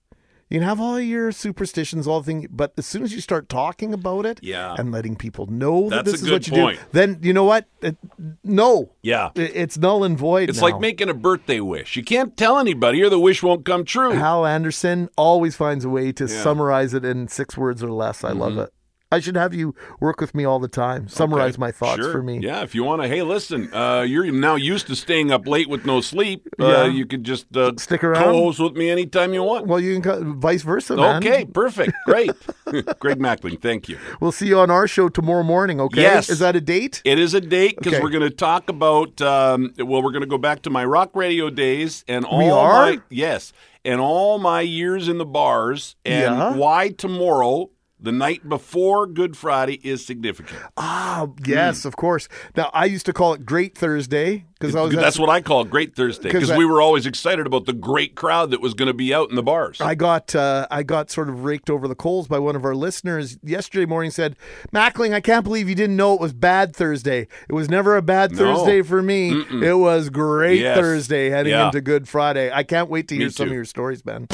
[0.48, 3.48] you can have all your superstitions, all the things, but as soon as you start
[3.48, 4.74] talking about it Yeah.
[4.78, 6.78] and letting people know that That's this is what you point.
[6.78, 7.66] do, then you know what?
[7.82, 7.96] It,
[8.44, 8.90] no.
[9.02, 9.30] Yeah.
[9.34, 10.48] It- It's null and void.
[10.48, 10.68] It's now.
[10.68, 11.96] like making a birthday wish.
[11.96, 14.12] You can't tell anybody or the wish won't come true.
[14.12, 16.30] Hal Anderson always finds a way to Yeah.
[16.30, 16.42] Mm-hmm.
[16.42, 18.22] summarize it in six words or less.
[18.22, 18.70] I love it.
[19.16, 21.08] I should have you work with me all the time.
[21.08, 22.12] Summarize Okay, my thoughts sure.
[22.12, 22.38] for me.
[22.40, 23.08] Yeah, if you want to.
[23.08, 26.46] Hey, listen, uh, you're now used to staying up late with no sleep.
[26.60, 26.84] Uh, Yeah.
[26.86, 28.24] You could just uh, Stick around.
[28.24, 29.66] co-host with me anytime you want.
[29.66, 31.16] Well, you can co- vice versa, man.
[31.24, 32.30] Okay, perfect, great.
[32.98, 33.98] Greg Mackling, thank you.
[34.20, 35.80] We'll see you on our show tomorrow morning.
[35.80, 36.02] Okay.
[36.02, 36.28] Yes.
[36.28, 37.00] Is that a date?
[37.04, 38.02] It is a date because Okay.
[38.02, 39.20] we're going to talk about.
[39.20, 42.50] Um, well, we're going to go back to my rock radio days and all We
[42.50, 42.86] are?
[42.92, 43.52] my yes,
[43.84, 46.54] and all my years in the bars and Yeah.
[46.56, 47.70] why tomorrow.
[48.06, 50.60] The night before Good Friday is significant.
[50.76, 52.28] Ah, yes, of course.
[52.56, 54.94] Now I used to call it Great Thursday because I was.
[54.94, 58.14] at- That's what I call Great Thursday because we were always excited about the great
[58.14, 59.80] crowd that was going to be out in the bars.
[59.80, 62.76] I got uh, I got sort of raked over the coals by one of our
[62.76, 64.12] listeners yesterday morning.
[64.12, 64.36] Said,
[64.72, 67.26] "Mackling, I can't believe you didn't know it was Bad Thursday.
[67.48, 68.38] It was never a bad No.
[68.38, 69.32] Thursday for me.
[69.50, 70.78] It was great Yes.
[70.78, 71.66] Thursday heading Yeah.
[71.66, 72.52] into Good Friday.
[72.52, 74.28] I can't wait to hear some of your stories, Ben.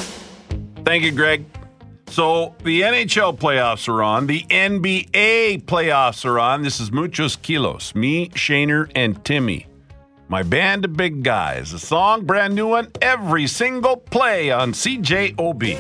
[0.85, 1.47] Thank you, Greg.
[2.13, 4.27] So the NHL playoffs are on.
[4.27, 6.61] The NBA playoffs are on.
[6.61, 7.95] This is Muchos Kilos.
[7.95, 9.67] Me, Shaner, and Timmy.
[10.29, 11.73] My band of big guys.
[11.73, 15.79] A song, brand new one, every single play on CJOB.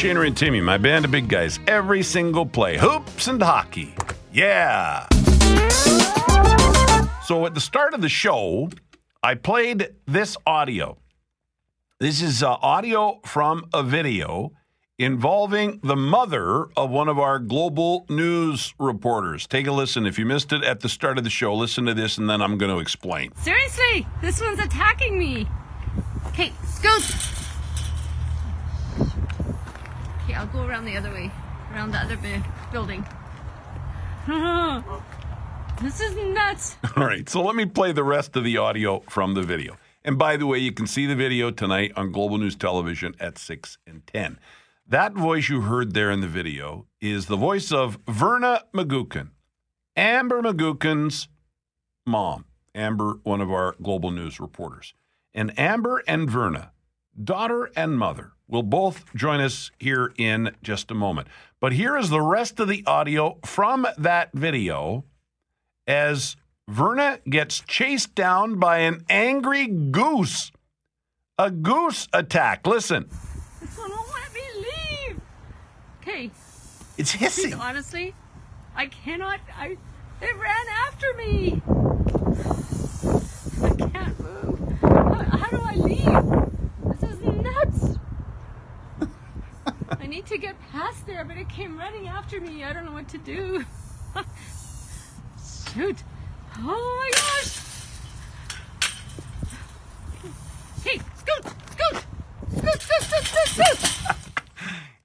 [0.00, 0.26] Kilos.
[0.26, 1.60] And Timmy, my band of big guys.
[1.66, 2.78] Every single play.
[2.78, 3.94] Hoops and hockey.
[4.32, 5.06] Yeah.
[7.24, 8.70] So at the start of the show,
[9.22, 10.96] I played this audio.
[11.98, 14.52] This is uh, audio from a video
[14.98, 19.46] involving the mother of one of our global news reporters.
[19.46, 20.06] Take a listen.
[20.06, 22.40] If you missed it at the start of the show, listen to this and then
[22.40, 23.32] I'm going to explain.
[23.36, 25.46] Seriously, this one's attacking me.
[26.28, 27.39] Okay, Scoot.
[30.30, 31.28] Okay, I'll go around the other way,
[31.72, 32.16] around the other
[32.70, 33.04] building.
[35.82, 36.76] this is nuts.
[36.96, 39.76] All right, so let me play the rest of the audio from the video.
[40.04, 43.38] And by the way, you can see the video tonight on Global News Television at
[43.38, 44.38] 6 and 10.
[44.86, 49.30] That voice you heard there in the video is the voice of Verna McGuckin,
[49.96, 51.26] Amber McGuckin's
[52.06, 52.44] mom.
[52.72, 54.94] Amber, one of our Global News reporters.
[55.34, 56.70] And Amber and Verna,
[57.20, 61.28] daughter and mother, will both join us here in just a moment.
[61.60, 65.04] But here is the rest of the audio from that video
[65.86, 66.36] as
[66.68, 70.52] Verna gets chased down by an angry goose.
[71.38, 72.66] A goose attack.
[72.66, 73.08] Listen,
[73.60, 74.40] This one won't let me
[75.08, 75.20] leave.
[76.02, 76.30] Okay,
[76.98, 77.54] it's hissing.
[77.54, 78.14] honestly,
[78.76, 79.40] I cannot.
[79.56, 79.76] I.
[80.22, 81.62] It ran after me.
[83.62, 84.80] I can't move.
[84.82, 87.00] How, how do I leave?
[87.00, 87.98] This is nuts.
[89.98, 92.62] I need to get past there, but it came running after me.
[92.64, 93.64] I don't know what to do.
[95.74, 96.02] Shoot.
[96.58, 97.56] Oh my gosh.
[100.84, 102.04] Hey, scoot, scoot,
[102.50, 104.16] scoot, scoot, scoot, scoot, scoot.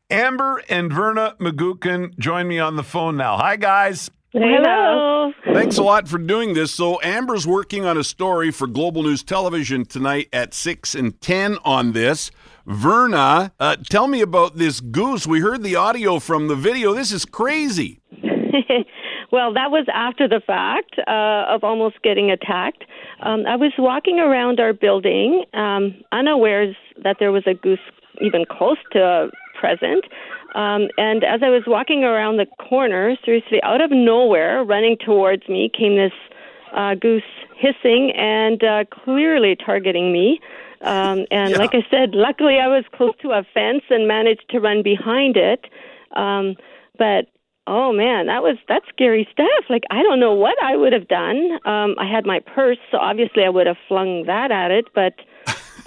[0.10, 3.38] Amber and Verna McGuckin join me on the phone now.
[3.38, 4.12] Hi, guys.
[4.32, 5.32] Hello.
[5.46, 6.74] Thanks a lot for doing this.
[6.74, 11.58] So, Amber's working on a story for Global News Television tonight at 6 and 10
[11.64, 12.32] on this.
[12.66, 15.28] Verna, uh, tell me about this goose.
[15.28, 16.94] We heard the audio from the video.
[16.94, 18.02] This is crazy.
[19.32, 22.84] well, that was after the fact uh, of almost getting attacked.
[23.22, 27.80] Um, I was walking around our building, um, unawares that there was a goose
[28.22, 30.06] even close to present.
[30.56, 35.48] Um, and as I was walking around the corner, seriously, out of nowhere, running towards
[35.48, 36.14] me, came this
[36.74, 37.24] uh, goose
[37.58, 40.40] hissing and uh, clearly targeting me.
[40.82, 41.58] Um, and Yeah.
[41.58, 45.38] like I said, luckily I was close to a fence and managed to run behind
[45.38, 45.66] it.
[46.16, 46.56] Um,
[46.98, 47.28] but
[47.68, 49.66] oh man, that was that's scary stuff.
[49.70, 51.60] Like I don't know what I would have done.
[51.66, 54.86] Um, I had my purse, so obviously I would have flung that at it.
[54.94, 55.14] But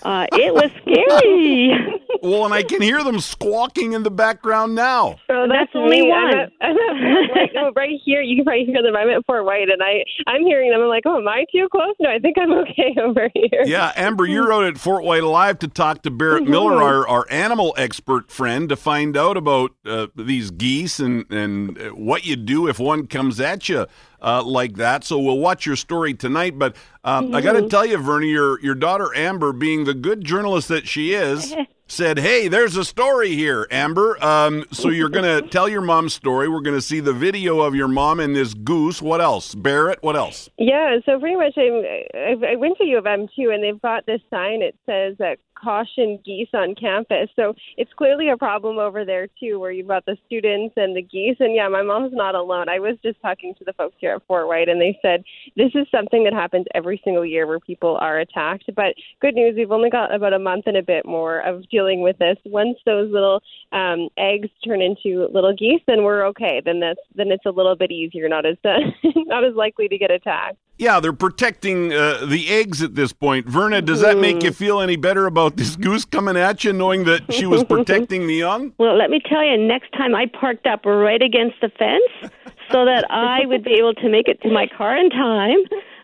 [0.02, 1.94] uh, it was scary.
[2.20, 5.20] Well, and I can hear them squawking in the background now.
[5.28, 6.08] So That's that's, only me.
[6.08, 6.18] one.
[6.18, 8.22] I'm at, I'm at right, no, right here.
[8.22, 8.96] You can probably hear them.
[8.96, 10.80] I'm at FortWhyte, and I I'm hearing them.
[10.80, 11.94] I'm like, oh, am I too close?
[12.00, 13.62] No, I think I'm okay over here.
[13.64, 17.74] Yeah, Amber, you're out at FortWhyte Alive to talk to Barrett Miller, our, our animal
[17.76, 22.66] expert friend, to find out about uh, these geese and, and uh, what you do
[22.66, 23.87] if one comes at you
[24.20, 25.04] uh, like that.
[25.04, 26.59] So we'll watch your story tonight.
[26.59, 30.24] But um, I got to tell you, Vernie, your, your daughter Amber, being the good
[30.24, 31.54] journalist that she is,
[31.87, 34.22] said, Hey, there's a story here, Amber.
[34.22, 36.48] Um, so you're going to tell your mom's story.
[36.48, 39.00] We're going to see the video of your mom and this goose.
[39.00, 39.54] What else?
[39.54, 40.48] Barrett, what else?
[40.59, 43.81] Yeah, so pretty much I'm, I, I went to U of M too, and they've
[43.81, 44.62] got this sign.
[44.62, 47.29] It says that caution geese on campus.
[47.37, 51.03] So it's clearly a problem over there too, where you've got the students and the
[51.03, 51.37] geese.
[51.40, 52.68] And yeah, my mom's not alone.
[52.68, 55.25] I was just talking to the folks here at FortWhyte, and they said
[55.57, 58.71] this is something that happens every single year where people are attacked.
[58.75, 62.03] But good news, we've only got about a month and a bit more of dealing
[62.03, 62.37] with this.
[62.44, 63.40] Once those little
[63.73, 66.62] um, eggs turn into little geese, then we're okay.
[66.64, 68.79] Then that's then it's a little bit easier, not as uh,
[69.16, 70.59] not as likely to get attacked.
[70.78, 73.48] Yeah, they're protecting uh, the eggs at this point.
[73.48, 77.04] Verna, does that make you feel any better about this goose coming at you, knowing
[77.04, 78.72] that she was protecting the young?
[78.78, 82.32] Well, let me tell you, next time I parked up right against the fence
[82.70, 85.58] so that I would be able to make it to my car in time.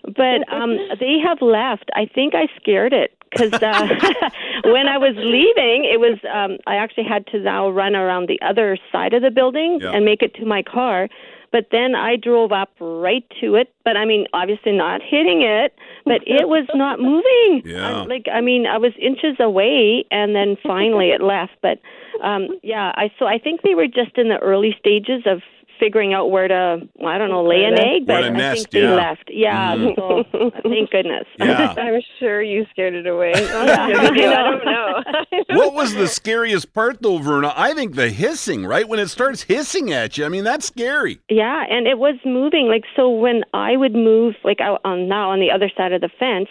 [0.04, 1.88] But um, they have left.
[1.94, 3.88] I think I scared it because uh,
[4.64, 8.38] when I was leaving, it was um, I actually had to now run around the
[8.42, 9.92] other side of the building Yeah.
[9.92, 11.08] and make it to my car.
[11.54, 13.72] But then I drove up right to it.
[13.84, 15.72] But I mean, obviously not hitting it,
[16.04, 17.62] but it was not moving.
[17.64, 18.00] Yeah.
[18.00, 21.52] Uh, like I mean, I was inches away, and then finally it left.
[21.62, 21.78] But
[22.24, 25.42] um, yeah, I so I think they were just in the early stages of
[25.84, 28.62] figuring out where to well, I don't know lay an egg, but to I nest,
[28.62, 28.94] think they yeah.
[28.94, 29.24] left.
[29.28, 29.94] Yeah, Mhm.
[30.32, 31.26] so thank goodness.
[31.38, 31.74] Yeah.
[31.78, 33.32] I'm sure you scared it away.
[33.44, 33.84] Yeah.
[33.86, 35.44] I don't know.
[35.56, 37.52] what was the scariest part, though, Verna?
[37.56, 38.88] I think the hissing, right?
[38.88, 41.18] When it starts hissing at you, I mean, that's scary.
[41.28, 42.66] Yeah, and it was moving.
[42.68, 46.00] Like so, when I would move, like out on now on the other side of
[46.00, 46.48] the fence,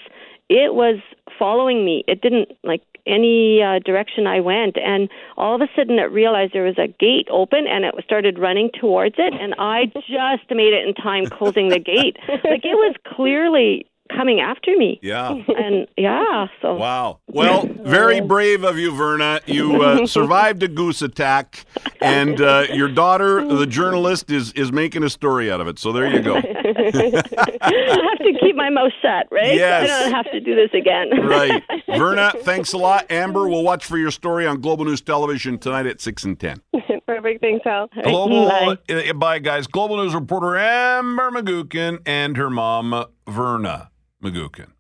[0.50, 1.00] it was
[1.40, 2.04] following me.
[2.08, 6.54] It didn't like any uh, direction I went, and all of a sudden it realized
[6.54, 10.74] there was a gate open, and it started running towards it, and I just made
[10.74, 12.18] it in time, closing the gate.
[12.44, 15.00] Like it was clearly coming after me.
[15.02, 15.42] Yeah.
[15.54, 17.20] And yeah, so Wow.
[17.28, 19.40] Well, very brave of you, Verna.
[19.46, 21.66] You uh, survived a goose attack,
[22.02, 25.80] and uh, your daughter, the journalist, is is making a story out of it.
[25.80, 26.36] So there you go.
[26.36, 29.54] I have to keep my mouth shut, right?
[29.54, 29.90] Yes.
[29.90, 31.10] I don't have to do this again.
[31.26, 31.64] Right.
[31.88, 33.10] Verna, thanks a lot.
[33.12, 36.62] Amber, we'll watch for your story on Global News Television tonight at 6 and 10.
[37.06, 37.42] Perfect.
[37.42, 37.90] Thanks, Al.
[38.04, 38.78] Global, Bye.
[38.90, 39.68] uh, bye, guys.
[39.68, 43.92] Global News reporter Amber McGuckin and her mom, Verna
[44.24, 44.72] McGuckin.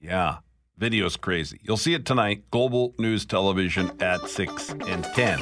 [0.00, 0.38] Yeah,
[0.76, 1.60] video's crazy.
[1.62, 5.40] You'll see it tonight, Global News Television at 6 and 10.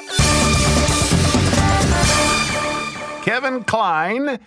[3.22, 4.38] Kevin Klein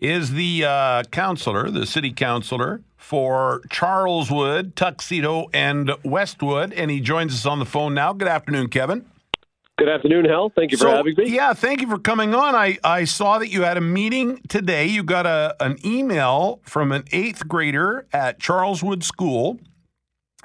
[0.00, 7.32] is the uh, counselor, the city councilor for Charleswood, Tuxedo, and Westwood, and he joins
[7.34, 8.12] us on the phone now.
[8.12, 9.06] Good afternoon, Kevin.
[9.78, 10.50] Good afternoon, Hal.
[10.50, 11.28] Thank you for So, having me.
[11.30, 12.56] Yeah, thank you for coming on.
[12.56, 14.86] I, I saw that you had a meeting today.
[14.86, 19.60] You got a an email from an eighth grader at Charleswood School,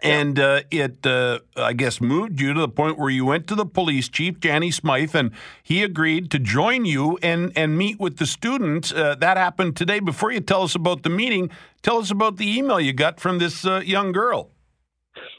[0.04, 3.56] and uh, it uh, I guess moved you to the point where you went to
[3.56, 5.32] the police chief, Danny Smyth, and
[5.64, 8.94] he agreed to join you and and meet with the students.
[8.94, 10.00] Uh, that happened today.
[10.00, 11.50] Before you tell us about the meeting,
[11.82, 14.52] tell us about the email you got from this uh, young girl.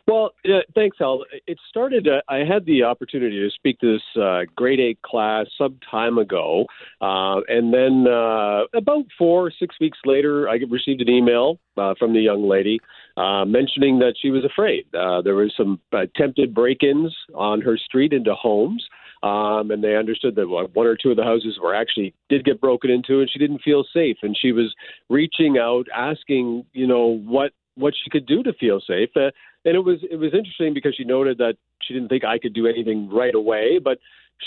[0.07, 1.25] Well, uh, thanks, Al.
[1.47, 2.07] It started.
[2.07, 6.19] Uh, I had the opportunity to speak to this uh, grade eight class some time
[6.19, 6.67] ago,
[7.01, 11.95] uh, and then uh, about four, or six weeks later, I received an email uh,
[11.99, 12.81] from the young lady
[13.17, 14.85] mentioning that she was afraid.
[14.93, 18.85] There was some attempted break-ins on her street into homes.
[19.23, 22.61] Um, and they understood that one or two of the houses were actually did get
[22.61, 24.19] broken into, and she didn't feel safe.
[24.23, 24.75] And she was
[25.09, 29.09] reaching out, asking, you know, what what she could do to feel safe.
[29.17, 29.31] Uh,
[29.65, 32.55] and it was it was interesting because she noted that she didn't think I could
[32.55, 33.99] do anything right away, but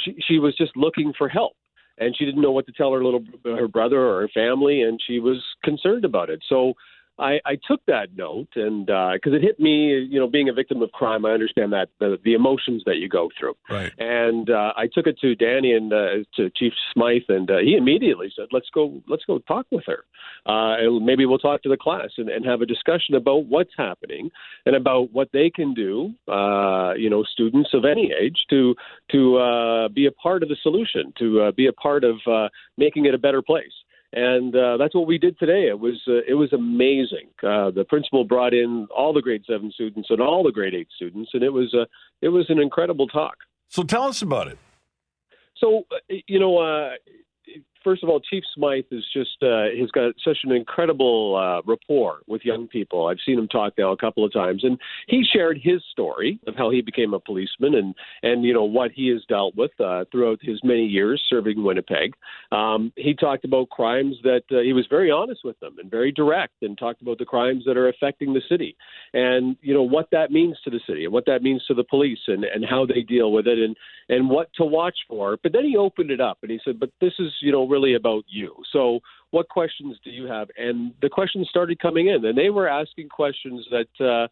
[0.03, 1.53] she she was just looking for help,
[1.97, 4.99] and she didn't know what to tell her little her brother or her family, and
[5.05, 6.41] she was concerned about it.
[6.47, 6.73] So.
[7.19, 10.81] I, I took that note, and because it hit me, you know, being a victim
[10.81, 13.55] of crime, I understand that the, the emotions that you go through.
[13.69, 13.91] Right.
[13.97, 17.75] And uh, I took it to Danny and uh, to Chief Smyth, and uh, he
[17.75, 20.03] immediately said, "Let's go, let's go talk with her.
[20.45, 23.73] Uh, and maybe we'll talk to the class and, and have a discussion about what's
[23.77, 24.29] happening
[24.65, 26.13] and about what they can do.
[26.27, 28.75] Uh, you know, students of any age to
[29.11, 32.47] to uh, be a part of the solution, to uh, be a part of uh,
[32.77, 33.73] making it a better place."
[34.13, 35.67] And uh, that's what we did today.
[35.67, 37.27] It was uh, it was amazing.
[37.43, 40.87] Uh, the principal brought in all the grade seven students and all the grade eight
[40.95, 41.85] students, and it was uh,
[42.21, 43.35] it was an incredible talk.
[43.67, 44.57] So tell us about it.
[45.57, 46.91] So, uh, you know, uh,
[47.87, 52.19] first of all, Chief Smyth is just uh, has got such an incredible uh, rapport
[52.27, 53.07] with young people.
[53.07, 56.55] I've seen him talk now a couple of times, and he shared his story of
[56.57, 60.03] how he became a policeman and and you know what he has dealt with uh,
[60.11, 62.13] throughout his many years serving Winnipeg.
[62.51, 66.11] Um, he talked about crimes that uh, he was very honest with them and very
[66.11, 68.75] direct, and talked about the crimes that are affecting the city,
[69.13, 71.85] and you know what that means to the city and what that means to the
[71.85, 73.77] police and and how they deal with it and
[74.09, 75.37] and what to watch for.
[75.41, 77.76] But then he opened it up and he said, "But this is you know really
[77.95, 78.55] about you.
[78.71, 78.99] So
[79.31, 83.09] what questions do you have?" And the questions started coming in, and they were asking
[83.09, 84.05] questions that.
[84.05, 84.27] Uh,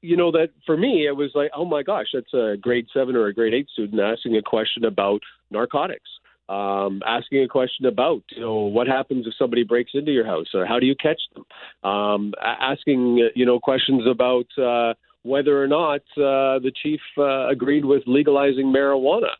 [0.00, 3.16] you know that for me it was like oh my gosh that's a grade seven
[3.16, 6.08] or a grade eight student asking a question about narcotics
[6.48, 10.48] um, asking a question about you know what happens if somebody breaks into your house
[10.54, 15.66] or how do you catch them um, asking you know questions about uh, whether or
[15.66, 19.32] not uh, the chief uh, agreed with legalizing marijuana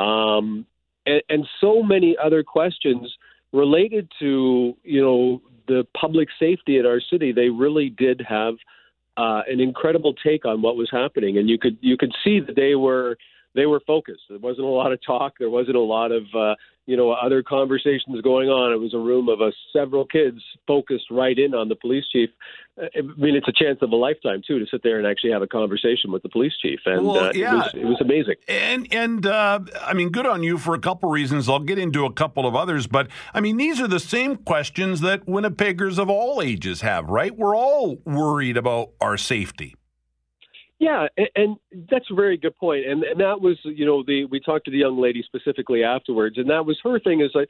[0.00, 0.66] um,
[1.06, 3.12] and, and so many other questions
[3.52, 8.54] related to you know the public safety in our city they really did have
[9.16, 12.56] uh, an incredible take on what was happening, and you could you could see that
[12.56, 13.16] they were
[13.54, 14.22] they were focused.
[14.28, 15.34] There wasn't a lot of talk.
[15.38, 16.54] There wasn't a lot of uh,
[16.86, 18.72] you know other conversations going on.
[18.72, 22.30] It was a room of uh, several kids focused right in on the police chief.
[22.80, 25.42] I mean, it's a chance of a lifetime too to sit there and actually have
[25.42, 27.52] a conversation with the police chief, and Well, uh, yeah.
[27.52, 28.34] it, was, it was amazing.
[28.48, 31.48] And and uh, I mean, good on you for a couple reasons.
[31.48, 35.00] I'll get into a couple of others, but I mean, these are the same questions
[35.00, 37.36] that Winnipeggers of all ages have, right?
[37.36, 39.74] We're all worried about our safety.
[40.78, 41.56] Yeah, and, and
[41.90, 42.86] that's a very good point.
[42.86, 46.38] And and that was, you know, the we talked to the young lady specifically afterwards,
[46.38, 47.48] and that was her thing is like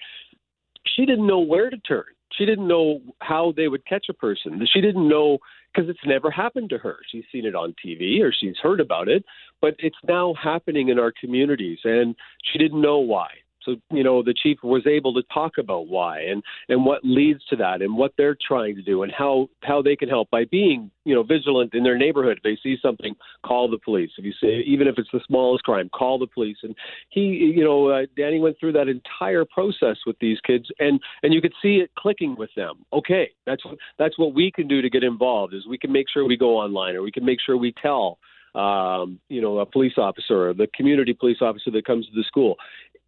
[0.97, 2.05] she didn't know where to turn.
[2.41, 4.67] She didn't know how they would catch a person.
[4.73, 5.39] She didn't know
[5.75, 6.97] because it's never happened to her.
[7.13, 9.27] She's seen it on TV or she's heard about it,
[9.61, 12.17] but it's now happening in our communities, and
[12.51, 13.29] she didn't know why.
[13.65, 17.45] So you know, the chief was able to talk about why and and what leads
[17.47, 20.45] to that, and what they're trying to do, and how how they can help by
[20.45, 22.39] being you know vigilant in their neighborhood.
[22.39, 24.11] If they see something, call the police.
[24.19, 26.59] If you see, even if it's the smallest crime, call the police.
[26.63, 26.75] And
[27.11, 31.35] he, you know, uh, Danny went through that entire process with these kids, and and
[31.35, 32.85] you could see it clicking with them.
[32.93, 33.63] Okay, that's
[33.99, 35.55] that's what we can do to get involved.
[35.55, 38.19] Is we can make sure we go online, or we can make sure we tell
[38.55, 42.25] um, you know, a police officer or the community police officer that comes to the
[42.25, 42.57] school.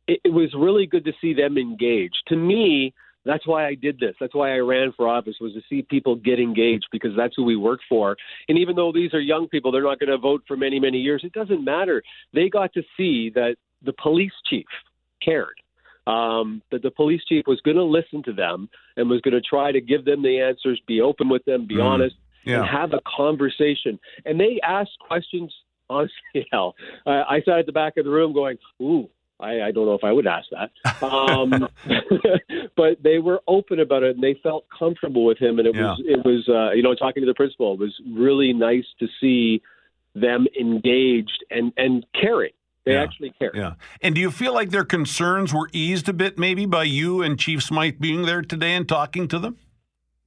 [0.06, 2.16] It, it was really good to see them engaged.
[2.28, 2.92] To me,
[3.24, 4.14] that's why I did this.
[4.20, 7.44] That's why I ran for office was to see people get engaged because that's who
[7.44, 8.16] we work for.
[8.48, 10.98] And even though these are young people, they're not going to vote for many, many
[10.98, 11.22] years.
[11.24, 12.02] It doesn't matter.
[12.34, 14.66] They got to see that the police chief
[15.24, 15.54] cared.
[16.04, 19.40] Um, that the police chief was going to listen to them and was going to
[19.40, 21.84] try to give them the answers, be open with them, be Mm.
[21.84, 22.58] honest, Yeah.
[22.62, 24.00] and have a conversation.
[24.24, 25.54] And they asked questions.
[25.90, 26.74] Honestly, hell,
[27.06, 29.94] I, I sat at the back of the room going, "Ooh, I, I don't know
[29.94, 30.70] if I would ask that."
[31.02, 31.68] Um,
[32.76, 35.58] but they were open about it, and they felt comfortable with him.
[35.58, 38.52] And it was, it was, uh, you know, talking to the principal, it was really
[38.52, 39.62] nice to see
[40.14, 42.52] them engaged and and caring.
[42.84, 43.02] They Yeah.
[43.02, 43.52] actually care.
[43.54, 43.74] Yeah.
[44.00, 47.38] And do you feel like their concerns were eased a bit, maybe, by you and
[47.38, 49.56] Chief Smyth being there today and talking to them?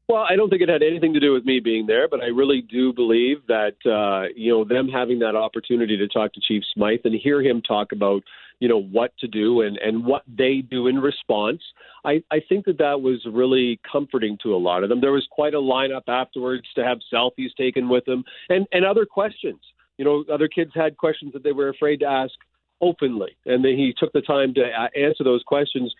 [0.07, 2.27] Well, I don't think it had anything to do with me being there, but I
[2.27, 6.63] really do believe that uh, you know them having that opportunity to talk to Chief
[6.73, 8.23] Smyth and hear him talk about
[8.59, 11.61] you know what to do and and what they do in response.
[12.03, 15.01] I I think that that was really comforting to a lot of them.
[15.01, 19.05] There was quite a lineup afterwards to have selfies taken with them and and other
[19.05, 19.59] questions.
[19.97, 22.33] You know, other kids had questions that they were afraid to ask
[22.81, 25.93] openly, and then he took the time to uh, answer those questions.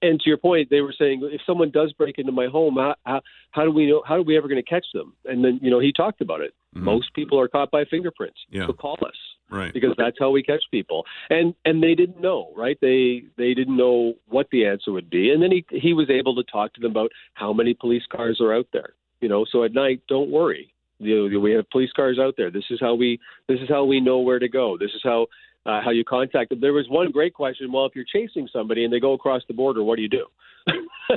[0.00, 2.94] And to your point, they were saying, if someone does break into my home, how,
[3.04, 4.02] how, how do we know?
[4.06, 5.14] How are we ever going to catch them?
[5.24, 6.54] And then you know he talked about it.
[6.74, 8.38] Most people are caught by fingerprints.
[8.48, 8.66] Yeah.
[8.66, 9.16] So call us
[9.52, 9.72] Right.
[9.72, 11.04] because that's how we catch people.
[11.28, 12.78] And and they didn't know, right?
[12.80, 15.30] They they didn't know what the answer would be.
[15.30, 18.40] And then he he was able to talk to them about how many police cars
[18.40, 18.94] are out there.
[19.20, 20.72] You know, so at night, don't worry.
[20.98, 22.50] You know, we have police cars out there.
[22.50, 24.78] This is how we this is how we know where to go.
[24.78, 25.26] This is how
[25.66, 26.60] uh, how you contact them.
[26.60, 27.70] There was one great question.
[27.72, 30.26] Well, if you're chasing somebody and they go across the border, what do you do?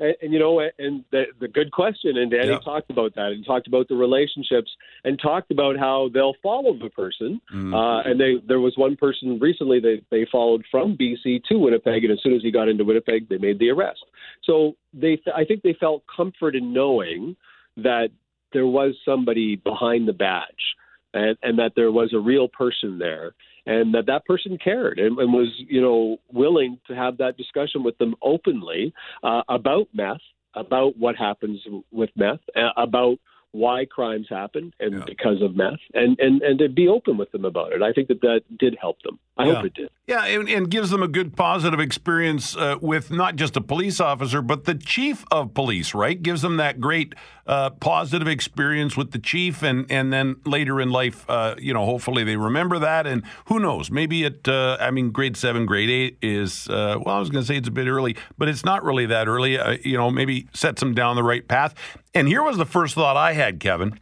[0.00, 2.16] and, and you know, and the, the good question.
[2.16, 2.58] And Danny Yeah.
[2.58, 4.70] talked about that and talked about the relationships
[5.04, 7.40] and talked about how they'll follow the person.
[7.52, 7.74] Mm.
[7.74, 12.04] Uh, and they there was one person recently that they followed from BC to Winnipeg,
[12.04, 14.04] and as soon as he got into Winnipeg, they made the arrest.
[14.44, 17.36] So they I think they felt comfort in knowing
[17.76, 18.08] that
[18.52, 20.76] there was somebody behind the badge.
[21.16, 25.18] And, and that there was a real person there, and that that person cared and,
[25.18, 28.92] and was, you know, willing to have that discussion with them openly
[29.22, 30.18] uh, about meth,
[30.54, 31.60] about what happens
[31.90, 33.16] with meth, uh, about
[33.54, 35.04] why crimes happen and Yeah.
[35.06, 37.82] because of meth, and, and and to be open with them about it.
[37.82, 39.18] I think that that did help them.
[39.38, 39.54] I Yeah.
[39.54, 39.90] hope it did.
[40.06, 44.00] Yeah, and, and gives them a good positive experience uh, with not just a police
[44.00, 46.20] officer, but the chief of police, right?
[46.20, 47.14] Gives them that great
[47.46, 51.84] uh, positive experience with the chief, and, and then later in life, uh, you know,
[51.84, 53.06] hopefully they remember that.
[53.06, 53.90] And who knows?
[53.90, 57.42] Maybe it, uh, I mean, grade seven, grade eight is, uh, well, I was going
[57.42, 59.58] to say it's a bit early, but it's not really that early.
[59.58, 61.74] Uh, you know, maybe sets them down the right path.
[62.14, 63.98] And here was the first thought I had, Kevin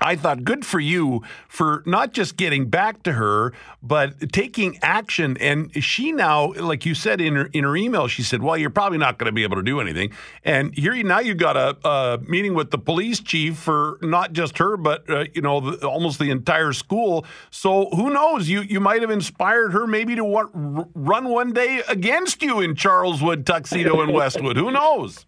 [0.00, 3.52] I thought good for you for not just getting back to her,
[3.82, 5.36] but taking action.
[5.38, 8.70] And she now, like you said in her in her email, she said, "Well, you're
[8.70, 10.12] probably not going to be able to do anything."
[10.44, 14.58] And here now you got a, a meeting with the police chief for not just
[14.58, 17.26] her, but uh, you know the, almost the entire school.
[17.50, 18.48] So who knows?
[18.48, 22.76] You you might have inspired her maybe to wa- run one day against you in
[22.76, 24.56] Charleswood, Tuxedo, and Westwood.
[24.56, 25.26] Who knows?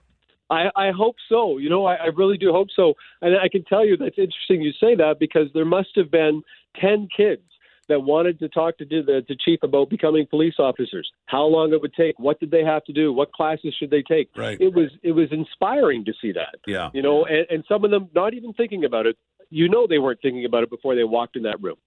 [0.50, 1.58] I, I hope so.
[1.58, 2.94] You know, I, I really do hope so.
[3.22, 6.42] And I can tell you that's interesting you say that because there must have been
[6.80, 7.42] 10 kids
[7.88, 11.10] that wanted to talk to the, the chief about becoming police officers.
[11.26, 12.18] How long it would take?
[12.18, 13.12] What did they have to do?
[13.12, 14.30] What classes should they take?
[14.36, 14.60] Right.
[14.60, 16.56] It was it was inspiring to see that.
[16.66, 16.90] Yeah.
[16.94, 19.16] You know, and, and some of them not even thinking about it.
[19.50, 21.78] You know, they weren't thinking about it before they walked in that room,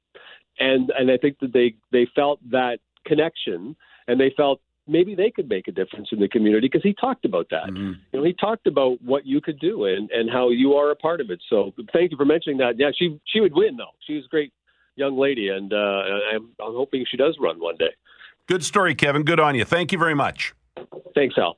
[0.59, 3.75] and and I think that they they felt that connection
[4.07, 7.25] and they felt maybe they could make a difference in the community because he talked
[7.25, 7.65] about that.
[7.65, 7.93] Mm-hmm.
[8.11, 10.95] You know, he talked about what you could do and, and how you are a
[10.95, 11.41] part of it.
[11.49, 12.77] So thank you for mentioning that.
[12.77, 13.93] Yeah, she she would win though.
[14.05, 14.51] She's a great
[14.95, 16.03] young lady, and uh,
[16.33, 17.91] I'm, I'm hoping she does run one day.
[18.47, 19.23] Good story, Kevin.
[19.23, 19.65] Good on you.
[19.65, 20.53] Thank you very much.
[21.15, 21.57] Thanks, Al.